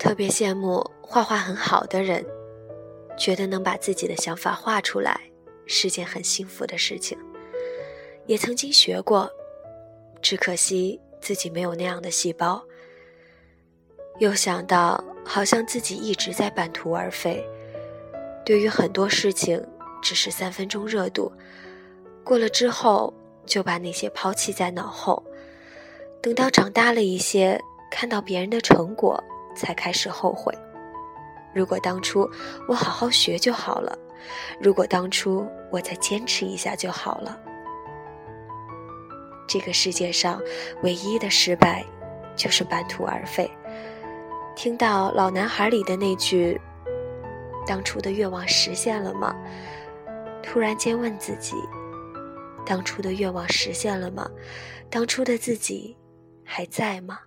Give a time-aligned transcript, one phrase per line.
[0.00, 2.24] 特别羡慕画画很好的人，
[3.18, 5.20] 觉得能把自己的想法画出来
[5.66, 7.18] 是件很幸福的事情。
[8.24, 9.30] 也曾经学过，
[10.22, 12.64] 只可惜自己没有那样的细胞。
[14.20, 17.46] 又想到，好像自己一直在半途而废，
[18.42, 19.62] 对于很多事情
[20.00, 21.30] 只是三分钟热度，
[22.24, 23.12] 过了之后
[23.44, 25.22] 就把那些抛弃在脑后。
[26.22, 27.60] 等到长大了一些，
[27.90, 29.22] 看到别人的成果，
[29.54, 30.56] 才开始后悔。
[31.54, 32.28] 如果当初
[32.68, 33.98] 我好好学就好了，
[34.60, 37.38] 如果当初我再坚持一下就好了。
[39.48, 40.40] 这个世界上
[40.82, 41.84] 唯一的失败，
[42.36, 43.50] 就是半途而废。
[44.54, 46.60] 听到《老男孩》里的那句
[47.66, 49.34] “当初的愿望实现了吗？”
[50.42, 51.56] 突然间问自己
[52.64, 54.30] ：“当初的愿望实现了吗？
[54.88, 55.96] 当初的自己
[56.44, 57.18] 还在吗？”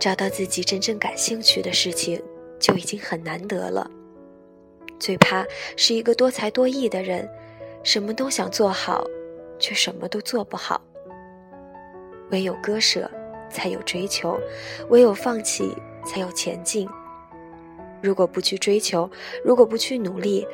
[0.00, 2.20] 找到自己真正感兴趣的事情，
[2.58, 3.88] 就已经很难得了。
[4.98, 5.44] 最怕
[5.76, 7.28] 是一个多才多艺的人。
[7.82, 9.02] 什么都想做好，
[9.58, 10.78] 却什么都做不好。
[12.30, 13.10] 唯有割舍，
[13.50, 14.38] 才有追求；
[14.90, 16.86] 唯有放弃，才有前进。
[18.02, 19.10] 如果不去追求，
[19.42, 20.46] 如果不去努力，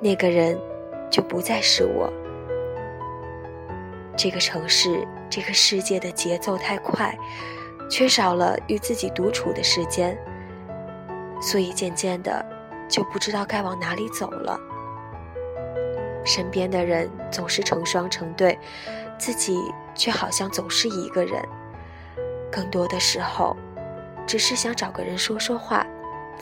[0.00, 0.56] 那个人
[1.10, 2.12] 就不再是我。
[4.16, 7.18] 这个城市，这个世界的节奏太快，
[7.92, 10.16] 缺少了与自己独处的时间，
[11.42, 12.42] 所以渐渐的
[12.88, 14.58] 就不知道该往哪里走了。
[16.24, 18.58] 身边的人总是成双成对，
[19.18, 19.60] 自己
[19.94, 21.46] 却好像总是一个人。
[22.50, 23.54] 更多的时候，
[24.26, 25.86] 只是想找个人说说话，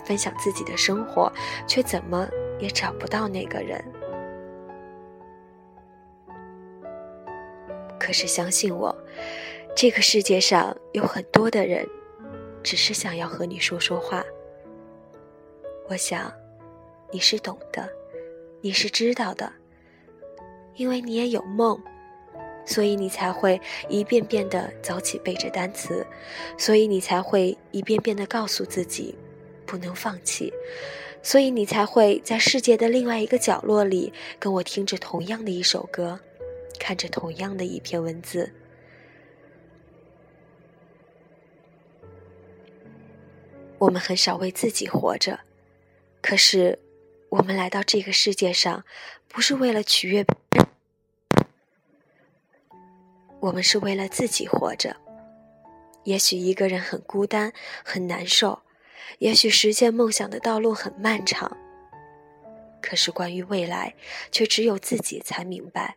[0.05, 1.33] 分享自己的生活，
[1.67, 2.29] 却怎么
[2.61, 3.85] 也找不到那个人。
[7.99, 8.97] 可是相信我，
[9.77, 11.89] 这个世界上有很多的人，
[12.63, 14.25] 只是想要和你说说话。
[15.89, 16.33] 我想，
[17.11, 17.89] 你是懂的，
[18.61, 19.51] 你是知道的。
[20.77, 21.81] 因为你也有梦，
[22.67, 26.07] 所以你才会一遍遍的早起背着单词，
[26.59, 29.15] 所以你才会一遍遍的告诉自己
[29.67, 30.53] 不能放弃，
[31.23, 36.21] 所以你才会在世界的另外一个角落里跟我听着同样的一首歌，
[36.79, 38.53] 看着同样的一篇文字。
[43.81, 45.41] 我们很少为自己活着，
[46.21, 46.79] 可是
[47.31, 48.85] 我们来到这个世界上，
[49.27, 50.27] 不是为了取悦。
[53.41, 54.95] 我们是为了自己活着。
[56.05, 58.61] 也许一个人很孤单，很难受；
[59.19, 61.57] 也许实现梦想的道路很漫长。
[62.83, 63.95] 可是关于未来，
[64.31, 65.97] 却只有自己才明白。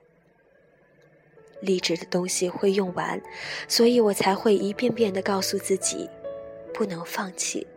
[1.60, 3.22] 励志的东西会用完，
[3.68, 6.10] 所以我才会一遍遍的告诉自己，
[6.74, 7.68] 不能放弃。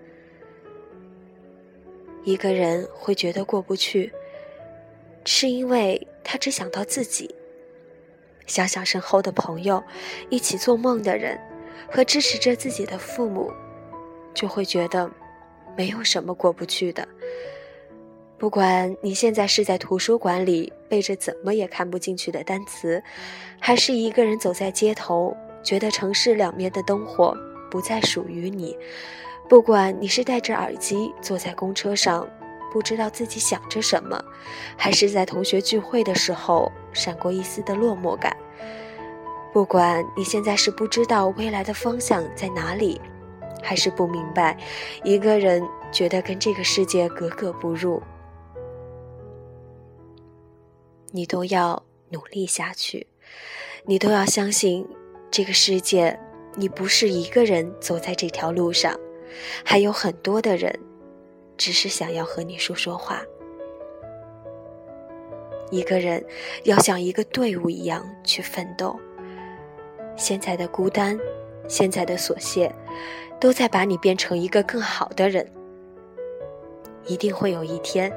[2.27, 4.13] 一个人会觉得过不去，
[5.25, 7.33] 是因为他只想到自己。
[8.49, 9.81] 想想身后的朋友，
[10.29, 11.41] 一起做梦的人，
[11.89, 13.53] 和支持着自己的父母，
[14.35, 15.09] 就会觉得
[15.77, 17.07] 没有什么过不去的。
[18.37, 23.01] 不管你现在是在图书馆里背着怎么也看不进去的单词，
[23.61, 27.37] 还是一个人走在街头，觉得城市两面的灯火
[27.71, 28.77] 不再属于你；
[29.49, 32.29] 不管你是戴着耳机坐在公车上。
[32.73, 34.23] 不知道自己想着什么，
[34.77, 38.37] 还是在同学聚会的时候闪过一丝的落寞感。
[39.51, 43.01] 不管你现在是不知道未来的方向在哪里，
[43.63, 44.59] 还是不明白
[45.05, 48.03] 一个人觉得跟这个世界格格不入，
[51.13, 53.07] 你都要努力下去，
[53.87, 54.87] 你都要相信
[55.31, 56.19] 这个世界，
[56.57, 58.95] 你不是一个人走在这条路上，
[59.65, 60.79] 还有很多的人。
[61.59, 63.23] 只是想要和你说说话。
[65.71, 66.23] 一个人
[66.65, 68.95] 要像一个队伍一样去奋斗。
[70.17, 71.19] 现在的孤单，
[71.67, 72.71] 现在的琐屑，
[73.41, 75.51] 都在把你变成一个更好的人。
[77.07, 78.13] 一定会有一天，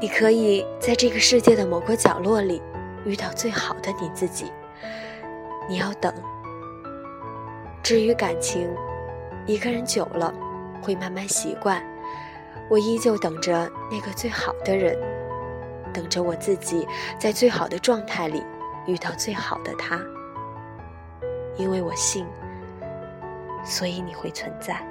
[0.00, 2.60] 你可以在这个世界的某个角落里
[3.04, 4.50] 遇到最好的你自己。
[5.68, 6.12] 你要等。
[7.84, 8.68] 至于感情，
[9.48, 10.30] 一个人久了，
[10.82, 11.82] 会慢慢习惯。
[12.68, 14.94] 我依旧等着那个最好的人，
[15.90, 16.86] 等着我自己
[17.18, 18.44] 在最好的状态里
[18.86, 19.98] 遇到最好的他。
[21.56, 22.26] 因为我信，
[23.64, 24.86] 所以你会存在。